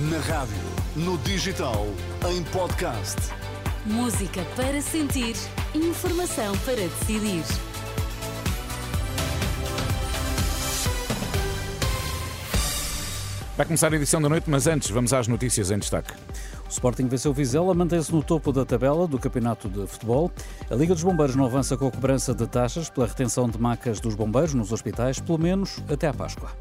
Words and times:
Na 0.00 0.18
rádio, 0.18 0.54
no 0.94 1.18
digital, 1.18 1.84
em 2.30 2.44
podcast. 2.52 3.16
Música 3.84 4.44
para 4.54 4.80
sentir, 4.80 5.34
informação 5.74 6.56
para 6.58 6.76
decidir. 6.76 7.42
Vai 13.56 13.66
começar 13.66 13.92
a 13.92 13.96
edição 13.96 14.22
da 14.22 14.28
noite, 14.28 14.48
mas 14.48 14.68
antes 14.68 14.88
vamos 14.88 15.12
às 15.12 15.26
notícias 15.26 15.72
em 15.72 15.80
destaque. 15.80 16.12
O 16.64 16.70
Sporting 16.70 17.08
venceu 17.08 17.32
o 17.32 17.34
Vizela, 17.34 17.74
mantém-se 17.74 18.12
no 18.12 18.22
topo 18.22 18.52
da 18.52 18.64
tabela 18.64 19.08
do 19.08 19.18
Campeonato 19.18 19.68
de 19.68 19.84
Futebol. 19.88 20.30
A 20.70 20.76
Liga 20.76 20.94
dos 20.94 21.02
Bombeiros 21.02 21.34
não 21.34 21.44
avança 21.44 21.76
com 21.76 21.88
a 21.88 21.90
cobrança 21.90 22.32
de 22.32 22.46
taxas 22.46 22.88
pela 22.88 23.08
retenção 23.08 23.48
de 23.48 23.60
macas 23.60 23.98
dos 23.98 24.14
bombeiros 24.14 24.54
nos 24.54 24.70
hospitais, 24.70 25.18
pelo 25.18 25.38
menos 25.38 25.82
até 25.90 26.06
à 26.06 26.14
Páscoa. 26.14 26.52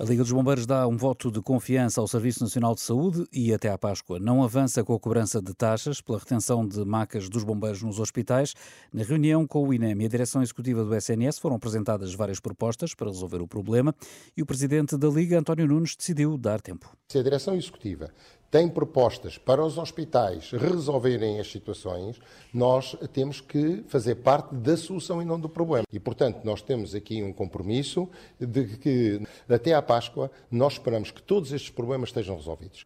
A 0.00 0.02
Liga 0.02 0.22
dos 0.22 0.32
Bombeiros 0.32 0.64
dá 0.64 0.88
um 0.88 0.96
voto 0.96 1.30
de 1.30 1.42
confiança 1.42 2.00
ao 2.00 2.08
Serviço 2.08 2.42
Nacional 2.42 2.74
de 2.74 2.80
Saúde 2.80 3.26
e 3.30 3.52
até 3.52 3.68
à 3.68 3.76
Páscoa 3.76 4.18
não 4.18 4.42
avança 4.42 4.82
com 4.82 4.94
a 4.94 4.98
cobrança 4.98 5.42
de 5.42 5.52
taxas 5.52 6.00
pela 6.00 6.18
retenção 6.18 6.66
de 6.66 6.82
macas 6.86 7.28
dos 7.28 7.44
bombeiros 7.44 7.82
nos 7.82 8.00
hospitais. 8.00 8.54
Na 8.90 9.04
reunião 9.04 9.46
com 9.46 9.68
o 9.68 9.74
INEM 9.74 10.00
e 10.00 10.06
a 10.06 10.08
direção 10.08 10.40
executiva 10.40 10.82
do 10.82 10.94
SNS 10.94 11.38
foram 11.38 11.56
apresentadas 11.56 12.14
várias 12.14 12.40
propostas 12.40 12.94
para 12.94 13.08
resolver 13.08 13.42
o 13.42 13.46
problema 13.46 13.94
e 14.34 14.40
o 14.40 14.46
presidente 14.46 14.96
da 14.96 15.06
Liga, 15.06 15.38
António 15.38 15.68
Nunes, 15.68 15.94
decidiu 15.94 16.38
dar 16.38 16.62
tempo. 16.62 16.90
Se 17.06 17.18
a 17.18 17.22
direção 17.22 17.54
executiva 17.54 18.10
tem 18.50 18.68
propostas 18.68 19.38
para 19.38 19.64
os 19.64 19.78
hospitais 19.78 20.50
resolverem 20.50 21.38
as 21.38 21.50
situações, 21.50 22.20
nós 22.52 22.96
temos 23.12 23.40
que 23.40 23.84
fazer 23.86 24.16
parte 24.16 24.54
da 24.54 24.76
solução 24.76 25.22
e 25.22 25.24
não 25.24 25.38
do 25.38 25.48
problema. 25.48 25.84
E, 25.92 26.00
portanto, 26.00 26.40
nós 26.44 26.60
temos 26.60 26.94
aqui 26.94 27.22
um 27.22 27.32
compromisso 27.32 28.08
de 28.38 28.76
que 28.78 29.22
até 29.48 29.72
à 29.74 29.80
Páscoa 29.80 30.30
nós 30.50 30.74
esperamos 30.74 31.10
que 31.10 31.22
todos 31.22 31.52
estes 31.52 31.70
problemas 31.70 32.08
estejam 32.08 32.36
resolvidos. 32.36 32.84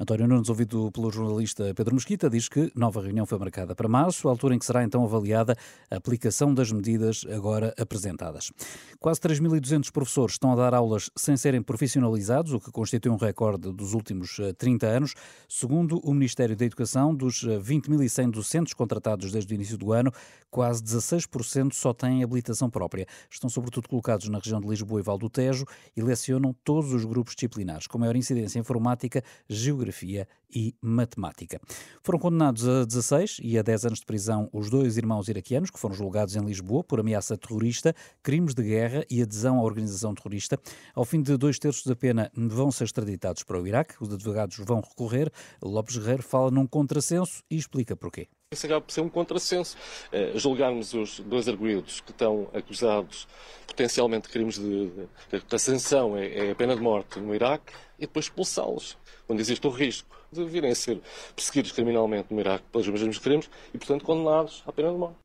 António 0.00 0.28
Nunes, 0.28 0.48
ouvido 0.48 0.92
pelo 0.92 1.10
jornalista 1.10 1.74
Pedro 1.74 1.92
Mesquita, 1.92 2.30
diz 2.30 2.48
que 2.48 2.70
nova 2.72 3.02
reunião 3.02 3.26
foi 3.26 3.36
marcada 3.36 3.74
para 3.74 3.88
março, 3.88 4.28
altura 4.28 4.54
em 4.54 4.58
que 4.60 4.64
será 4.64 4.84
então 4.84 5.02
avaliada 5.02 5.56
a 5.90 5.96
aplicação 5.96 6.54
das 6.54 6.70
medidas 6.70 7.26
agora 7.28 7.74
apresentadas. 7.76 8.52
Quase 9.00 9.18
3.200 9.18 9.90
professores 9.90 10.34
estão 10.34 10.52
a 10.52 10.54
dar 10.54 10.72
aulas 10.72 11.10
sem 11.16 11.36
serem 11.36 11.60
profissionalizados, 11.60 12.52
o 12.52 12.60
que 12.60 12.70
constitui 12.70 13.10
um 13.10 13.16
recorde 13.16 13.72
dos 13.72 13.92
últimos 13.92 14.38
30 14.56 14.86
eh, 14.86 14.96
anos. 14.96 15.14
Segundo 15.48 15.98
o 16.04 16.14
Ministério 16.14 16.54
da 16.54 16.64
Educação, 16.64 17.12
dos 17.12 17.44
20.100 17.44 18.28
eh, 18.28 18.30
docentes 18.30 18.74
contratados 18.74 19.32
desde 19.32 19.52
o 19.52 19.56
início 19.56 19.76
do 19.76 19.92
ano, 19.92 20.12
quase 20.48 20.80
16% 20.80 21.72
só 21.72 21.92
têm 21.92 22.22
habilitação 22.22 22.70
própria. 22.70 23.04
Estão 23.28 23.50
sobretudo 23.50 23.88
colocados 23.88 24.28
na 24.28 24.38
região 24.38 24.60
de 24.60 24.68
Lisboa 24.68 25.00
e 25.00 25.02
Val 25.02 25.18
do 25.18 25.28
Tejo 25.28 25.64
e 25.96 26.00
lecionam 26.00 26.54
todos 26.62 26.92
os 26.92 27.04
grupos 27.04 27.34
disciplinares, 27.34 27.88
com 27.88 27.98
maior 27.98 28.14
incidência 28.14 28.60
informática, 28.60 29.24
geografia 29.48 29.87
Geografia 29.88 30.28
e 30.54 30.74
Matemática. 30.80 31.60
Foram 32.02 32.18
condenados 32.18 32.66
a 32.66 32.84
16 32.84 33.40
e 33.42 33.58
a 33.58 33.62
10 33.62 33.86
anos 33.86 33.98
de 34.00 34.06
prisão 34.06 34.48
os 34.52 34.70
dois 34.70 34.96
irmãos 34.96 35.28
iraquianos 35.28 35.70
que 35.70 35.78
foram 35.78 35.94
julgados 35.94 36.36
em 36.36 36.44
Lisboa 36.44 36.84
por 36.84 37.00
ameaça 37.00 37.36
terrorista, 37.36 37.94
crimes 38.22 38.54
de 38.54 38.62
guerra 38.62 39.04
e 39.10 39.22
adesão 39.22 39.58
à 39.58 39.62
organização 39.62 40.14
terrorista. 40.14 40.58
Ao 40.94 41.04
fim 41.04 41.22
de 41.22 41.36
dois 41.36 41.58
terços 41.58 41.84
da 41.84 41.96
pena, 41.96 42.30
vão 42.34 42.70
ser 42.70 42.84
extraditados 42.84 43.42
para 43.42 43.60
o 43.60 43.66
Iraque. 43.66 43.94
Os 44.00 44.12
advogados 44.12 44.56
vão 44.58 44.80
recorrer. 44.80 45.30
Lopes 45.62 45.96
Guerreiro 45.96 46.22
fala 46.22 46.50
num 46.50 46.66
contrassenso 46.66 47.42
e 47.50 47.56
explica 47.56 47.96
porquê. 47.96 48.28
Isso 48.50 48.64
acaba 48.64 48.80
por 48.80 48.90
ser 48.90 49.02
um 49.02 49.10
contrassenso. 49.10 49.76
Uh, 50.10 50.38
julgarmos 50.38 50.94
os 50.94 51.20
dois 51.20 51.46
arguídos 51.48 52.00
que 52.00 52.12
estão 52.12 52.48
acusados 52.54 53.28
potencialmente 53.66 54.26
de 54.26 54.32
crimes 54.32 54.54
de, 54.54 54.88
de, 54.88 55.06
de, 55.30 55.54
a 55.54 55.58
sanção 55.58 56.16
é, 56.16 56.46
é 56.46 56.50
a 56.52 56.54
pena 56.54 56.74
de 56.74 56.80
morte 56.80 57.20
no 57.20 57.34
Iraque 57.34 57.74
e 57.98 58.06
depois 58.06 58.24
expulsá-los, 58.24 58.96
onde 59.28 59.42
existe 59.42 59.66
o 59.66 59.70
risco 59.70 60.18
de 60.32 60.46
virem 60.46 60.70
a 60.70 60.74
ser 60.74 60.98
perseguidos 61.36 61.72
criminalmente 61.72 62.32
no 62.32 62.40
Iraque 62.40 62.64
pelos 62.72 62.88
mesmos 62.88 63.18
crimes 63.18 63.50
e, 63.74 63.76
portanto, 63.76 64.02
condenados 64.02 64.62
à 64.66 64.72
pena 64.72 64.92
de 64.92 64.96
morte. 64.96 65.18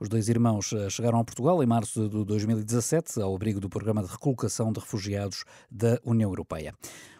Os 0.00 0.08
dois 0.08 0.28
irmãos 0.28 0.72
eh, 0.72 0.90
chegaram 0.90 1.20
a 1.20 1.24
Portugal 1.24 1.62
em 1.62 1.66
março 1.66 2.08
de 2.08 2.24
2017, 2.24 3.20
ao 3.22 3.34
abrigo 3.34 3.60
do 3.60 3.68
Programa 3.68 4.02
de 4.02 4.10
Recolocação 4.10 4.72
de 4.72 4.80
Refugiados 4.80 5.44
da 5.70 5.98
União 6.04 6.28
Europeia. 6.28 6.74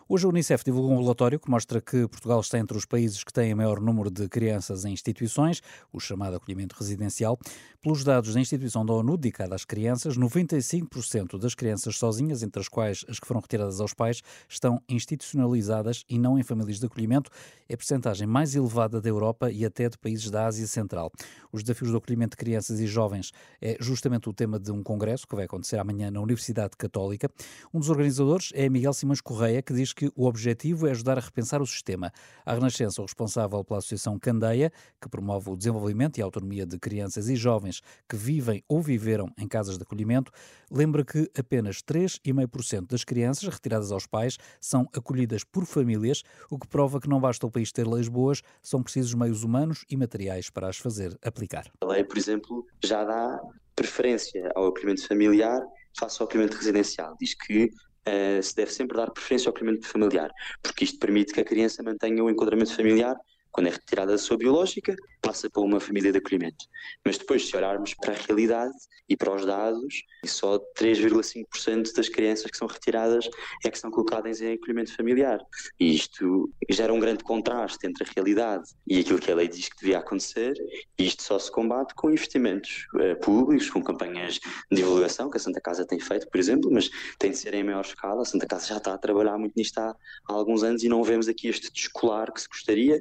Hoje 0.08 0.24
a 0.24 0.28
Unicef 0.28 0.64
divulgou 0.64 0.92
um 0.92 1.00
relatório 1.00 1.36
que 1.36 1.50
mostra 1.50 1.80
que 1.80 2.06
Portugal 2.06 2.38
está 2.38 2.60
entre 2.60 2.78
os 2.78 2.84
países 2.84 3.24
que 3.24 3.32
têm 3.32 3.52
maior 3.56 3.80
número 3.80 4.08
de 4.08 4.28
crianças 4.28 4.84
em 4.84 4.92
instituições, 4.92 5.60
o 5.92 5.98
chamado 5.98 6.36
acolhimento 6.36 6.76
residencial. 6.78 7.36
Pelos 7.86 8.02
dados 8.02 8.34
da 8.34 8.40
instituição 8.40 8.84
da 8.84 8.92
ONU 8.92 9.16
dedicada 9.16 9.54
às 9.54 9.64
crianças, 9.64 10.18
95% 10.18 11.38
das 11.38 11.54
crianças 11.54 11.96
sozinhas, 11.96 12.42
entre 12.42 12.60
as 12.60 12.66
quais 12.66 13.04
as 13.08 13.20
que 13.20 13.26
foram 13.28 13.40
retiradas 13.40 13.80
aos 13.80 13.94
pais, 13.94 14.22
estão 14.48 14.82
institucionalizadas 14.88 16.04
e 16.08 16.18
não 16.18 16.36
em 16.36 16.42
famílias 16.42 16.80
de 16.80 16.86
acolhimento. 16.86 17.30
É 17.68 17.74
a 17.74 17.76
percentagem 17.76 18.26
mais 18.26 18.56
elevada 18.56 19.00
da 19.00 19.08
Europa 19.08 19.52
e 19.52 19.64
até 19.64 19.88
de 19.88 19.96
países 19.96 20.32
da 20.32 20.46
Ásia 20.46 20.66
Central. 20.66 21.12
Os 21.52 21.62
desafios 21.62 21.92
do 21.92 21.98
acolhimento 21.98 22.30
de 22.30 22.38
crianças 22.38 22.80
e 22.80 22.88
jovens 22.88 23.30
é 23.62 23.76
justamente 23.78 24.28
o 24.28 24.32
tema 24.32 24.58
de 24.58 24.72
um 24.72 24.82
congresso 24.82 25.24
que 25.24 25.36
vai 25.36 25.44
acontecer 25.44 25.78
amanhã 25.78 26.10
na 26.10 26.20
Universidade 26.20 26.76
Católica. 26.76 27.30
Um 27.72 27.78
dos 27.78 27.88
organizadores 27.88 28.50
é 28.56 28.68
Miguel 28.68 28.94
Simões 28.94 29.20
Correia, 29.20 29.62
que 29.62 29.72
diz 29.72 29.92
que 29.92 30.10
o 30.16 30.26
objetivo 30.26 30.88
é 30.88 30.90
ajudar 30.90 31.18
a 31.18 31.20
repensar 31.20 31.62
o 31.62 31.66
sistema. 31.66 32.12
A 32.44 32.52
Renascença, 32.52 33.00
o 33.00 33.04
responsável 33.04 33.62
pela 33.62 33.78
Associação 33.78 34.18
Candeia, 34.18 34.72
que 35.00 35.08
promove 35.08 35.50
o 35.50 35.56
desenvolvimento 35.56 36.18
e 36.18 36.22
a 36.22 36.24
autonomia 36.24 36.66
de 36.66 36.80
crianças 36.80 37.28
e 37.28 37.36
jovens 37.36 37.75
que 38.08 38.16
vivem 38.16 38.62
ou 38.68 38.80
viveram 38.80 39.32
em 39.38 39.46
casas 39.46 39.76
de 39.76 39.82
acolhimento, 39.82 40.32
lembra 40.70 41.04
que 41.04 41.30
apenas 41.38 41.82
3,5% 41.82 42.88
das 42.88 43.04
crianças 43.04 43.48
retiradas 43.48 43.92
aos 43.92 44.06
pais 44.06 44.38
são 44.60 44.88
acolhidas 44.94 45.44
por 45.44 45.64
famílias, 45.66 46.22
o 46.50 46.58
que 46.58 46.66
prova 46.66 47.00
que 47.00 47.08
não 47.08 47.20
basta 47.20 47.46
o 47.46 47.50
país 47.50 47.72
ter 47.72 47.86
leis 47.86 48.08
boas, 48.08 48.42
são 48.62 48.82
precisos 48.82 49.14
meios 49.14 49.42
humanos 49.42 49.84
e 49.90 49.96
materiais 49.96 50.50
para 50.50 50.68
as 50.68 50.76
fazer 50.76 51.16
aplicar. 51.22 51.70
A 51.80 51.86
lei, 51.86 52.04
por 52.04 52.18
exemplo, 52.18 52.66
já 52.84 53.04
dá 53.04 53.40
preferência 53.74 54.50
ao 54.54 54.68
acolhimento 54.68 55.06
familiar 55.06 55.60
face 55.98 56.20
ao 56.20 56.26
acolhimento 56.26 56.56
residencial. 56.56 57.16
Diz 57.20 57.34
que 57.34 57.64
uh, 57.66 58.42
se 58.42 58.54
deve 58.54 58.72
sempre 58.72 58.96
dar 58.96 59.10
preferência 59.10 59.48
ao 59.48 59.54
acolhimento 59.54 59.86
familiar, 59.86 60.30
porque 60.62 60.84
isto 60.84 60.98
permite 60.98 61.32
que 61.32 61.40
a 61.40 61.44
criança 61.44 61.82
mantenha 61.82 62.22
o 62.24 62.30
enquadramento 62.30 62.74
familiar 62.74 63.16
quando 63.56 63.68
é 63.68 63.70
retirada 63.70 64.12
da 64.12 64.18
sua 64.18 64.36
biológica, 64.36 64.94
passa 65.22 65.48
para 65.48 65.62
uma 65.62 65.80
família 65.80 66.12
de 66.12 66.18
acolhimento. 66.18 66.66
Mas 67.02 67.16
depois, 67.16 67.48
se 67.48 67.56
olharmos 67.56 67.94
para 67.94 68.12
a 68.12 68.16
realidade 68.16 68.74
e 69.08 69.16
para 69.16 69.34
os 69.34 69.46
dados, 69.46 70.04
só 70.26 70.58
3,5% 70.78 71.94
das 71.94 72.06
crianças 72.10 72.50
que 72.50 72.56
são 72.58 72.68
retiradas 72.68 73.26
é 73.64 73.70
que 73.70 73.78
são 73.78 73.90
colocadas 73.90 74.42
em 74.42 74.52
acolhimento 74.52 74.94
familiar. 74.94 75.40
E 75.80 75.94
isto 75.94 76.52
gera 76.68 76.92
um 76.92 77.00
grande 77.00 77.24
contraste 77.24 77.86
entre 77.86 78.04
a 78.04 78.12
realidade 78.14 78.68
e 78.86 79.00
aquilo 79.00 79.18
que 79.18 79.32
a 79.32 79.34
lei 79.34 79.48
diz 79.48 79.70
que 79.70 79.80
devia 79.80 80.00
acontecer, 80.00 80.54
e 80.98 81.06
isto 81.06 81.22
só 81.22 81.38
se 81.38 81.50
combate 81.50 81.94
com 81.94 82.10
investimentos 82.10 82.86
uh, 82.94 83.18
públicos, 83.22 83.70
com 83.70 83.82
campanhas 83.82 84.34
de 84.70 84.76
divulgação, 84.76 85.30
que 85.30 85.38
a 85.38 85.40
Santa 85.40 85.62
Casa 85.62 85.86
tem 85.86 85.98
feito, 85.98 86.28
por 86.28 86.38
exemplo, 86.38 86.70
mas 86.70 86.90
tem 87.18 87.30
de 87.30 87.38
ser 87.38 87.54
em 87.54 87.64
maior 87.64 87.86
escala. 87.86 88.20
A 88.20 88.26
Santa 88.26 88.46
Casa 88.46 88.66
já 88.66 88.76
está 88.76 88.92
a 88.92 88.98
trabalhar 88.98 89.38
muito 89.38 89.54
nisto 89.56 89.78
há 89.78 89.96
alguns 90.26 90.62
anos 90.62 90.84
e 90.84 90.90
não 90.90 91.02
vemos 91.02 91.26
aqui 91.26 91.48
este 91.48 91.72
descolar 91.72 92.30
que 92.30 92.42
se 92.42 92.48
gostaria. 92.48 93.00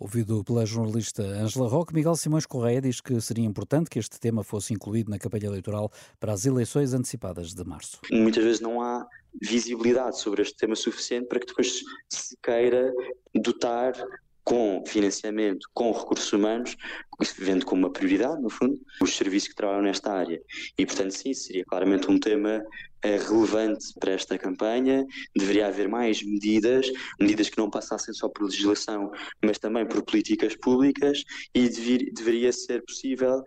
Ouvido 0.00 0.42
pela 0.42 0.64
jornalista 0.64 1.22
Angela 1.22 1.68
Roque, 1.68 1.92
Miguel 1.92 2.16
Simões 2.16 2.46
Correia 2.46 2.80
diz 2.80 3.02
que 3.02 3.20
seria 3.20 3.44
importante 3.44 3.90
que 3.90 3.98
este 3.98 4.18
tema 4.18 4.42
fosse 4.42 4.72
incluído 4.72 5.10
na 5.10 5.18
campanha 5.18 5.44
eleitoral 5.44 5.92
para 6.18 6.32
as 6.32 6.46
eleições 6.46 6.94
antecipadas 6.94 7.52
de 7.52 7.62
março. 7.64 8.00
Muitas 8.10 8.42
vezes 8.42 8.60
não 8.62 8.80
há 8.80 9.06
visibilidade 9.42 10.18
sobre 10.18 10.40
este 10.40 10.56
tema 10.56 10.74
suficiente 10.74 11.28
para 11.28 11.38
que 11.38 11.46
depois 11.48 11.82
se 12.08 12.34
queira 12.42 12.90
dotar 13.34 13.92
com 14.44 14.82
financiamento, 14.86 15.68
com 15.72 15.92
recursos 15.92 16.32
humanos, 16.32 16.76
vendo 17.38 17.64
como 17.64 17.86
uma 17.86 17.92
prioridade, 17.92 18.40
no 18.40 18.50
fundo, 18.50 18.78
os 19.00 19.16
serviços 19.16 19.48
que 19.48 19.54
trabalham 19.54 19.82
nesta 19.82 20.12
área. 20.12 20.40
E, 20.78 20.86
portanto, 20.86 21.12
sim, 21.12 21.34
seria 21.34 21.64
claramente 21.64 22.10
um 22.10 22.18
tema 22.18 22.62
eh, 23.02 23.16
relevante 23.16 23.92
para 23.98 24.12
esta 24.12 24.38
campanha. 24.38 25.06
Deveria 25.36 25.66
haver 25.66 25.88
mais 25.88 26.22
medidas, 26.22 26.90
medidas 27.20 27.48
que 27.48 27.58
não 27.58 27.70
passassem 27.70 28.14
só 28.14 28.28
por 28.28 28.44
legislação, 28.44 29.10
mas 29.44 29.58
também 29.58 29.86
por 29.86 30.02
políticas 30.02 30.56
públicas, 30.56 31.22
e 31.54 31.68
deveria 32.12 32.52
ser 32.52 32.82
possível 32.84 33.42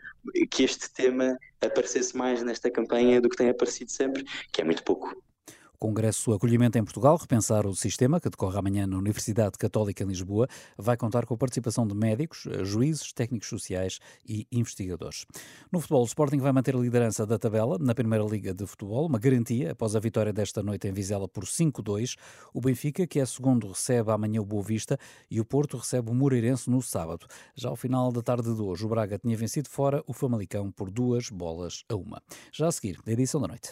que 0.50 0.64
este 0.64 0.92
tema 0.94 1.38
aparecesse 1.62 2.16
mais 2.16 2.44
nesta 2.44 2.70
campanha 2.72 3.20
do 3.20 3.30
que 3.30 3.38
tem 3.38 3.50
aparecido 3.50 3.92
sempre, 3.92 4.24
que 4.52 4.62
é 4.62 4.64
muito 4.64 4.84
pouco. 4.84 5.16
Congresso 5.84 6.32
Acolhimento 6.32 6.78
em 6.78 6.84
Portugal, 6.86 7.18
repensar 7.18 7.68
o 7.68 7.76
sistema, 7.76 8.18
que 8.18 8.30
decorre 8.30 8.58
amanhã 8.58 8.88
na 8.88 8.98
Universidade 8.98 9.58
Católica 9.58 10.02
em 10.02 10.08
Lisboa, 10.08 10.48
vai 10.78 10.96
contar 10.96 11.26
com 11.26 11.34
a 11.34 11.38
participação 11.38 11.86
de 11.86 11.94
médicos, 11.94 12.48
juízes, 12.62 13.12
técnicos 13.12 13.50
sociais 13.50 14.00
e 14.26 14.48
investigadores. 14.50 15.26
No 15.70 15.82
futebol, 15.82 16.04
o 16.04 16.06
Sporting 16.06 16.38
vai 16.38 16.54
manter 16.54 16.74
a 16.74 16.80
liderança 16.80 17.26
da 17.26 17.38
tabela 17.38 17.78
na 17.78 17.94
Primeira 17.94 18.24
Liga 18.24 18.54
de 18.54 18.66
Futebol, 18.66 19.08
uma 19.08 19.20
garantia 19.20 19.74
após 19.74 19.94
a 19.94 20.00
vitória 20.00 20.32
desta 20.32 20.64
noite 20.64 20.88
em 20.88 20.94
Vizela 20.94 21.28
por 21.28 21.44
5-2. 21.44 22.16
O 22.54 22.62
Benfica, 22.62 23.06
que 23.06 23.20
é 23.20 23.26
segundo, 23.26 23.68
recebe 23.68 24.10
amanhã 24.10 24.40
o 24.40 24.46
Boa 24.46 24.64
Vista 24.64 24.98
e 25.30 25.42
o 25.42 25.46
Porto 25.46 25.76
recebe 25.76 26.10
o 26.10 26.14
Moreirense 26.14 26.70
no 26.70 26.82
sábado. 26.82 27.28
Já 27.56 27.68
ao 27.68 27.76
final 27.76 28.10
da 28.10 28.22
tarde 28.22 28.56
de 28.56 28.62
hoje, 28.62 28.86
o 28.86 28.88
Braga 28.88 29.20
tinha 29.20 29.36
vencido 29.36 29.68
fora 29.68 30.02
o 30.08 30.14
Famalicão 30.14 30.72
por 30.72 30.90
duas 30.90 31.30
bolas 31.30 31.84
a 31.90 31.96
uma. 31.96 32.24
Já 32.54 32.70
a 32.70 32.72
seguir, 32.72 33.02
da 33.06 33.12
edição 33.12 33.42
da 33.42 33.50
noite. 33.50 33.72